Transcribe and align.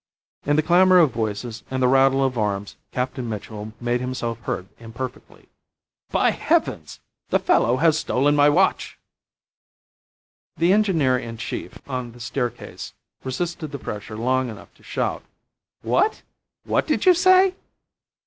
In 0.47 0.55
the 0.55 0.63
clamour 0.63 0.97
of 0.97 1.11
voices 1.11 1.61
and 1.69 1.79
the 1.79 1.87
rattle 1.87 2.23
of 2.25 2.35
arms, 2.35 2.75
Captain 2.91 3.29
Mitchell 3.29 3.71
made 3.79 4.01
himself 4.01 4.39
heard 4.39 4.67
imperfectly: 4.79 5.47
"By 6.09 6.31
heavens! 6.31 6.99
the 7.29 7.37
fellow 7.37 7.77
has 7.77 7.99
stolen 7.99 8.35
my 8.35 8.49
watch." 8.49 8.97
The 10.57 10.73
engineer 10.73 11.19
in 11.19 11.37
chief 11.37 11.77
on 11.87 12.13
the 12.13 12.19
staircase 12.19 12.93
resisted 13.23 13.71
the 13.71 13.77
pressure 13.77 14.17
long 14.17 14.49
enough 14.49 14.73
to 14.73 14.81
shout, 14.81 15.21
"What? 15.83 16.23
What 16.63 16.87
did 16.87 17.05
you 17.05 17.13
say?" 17.13 17.53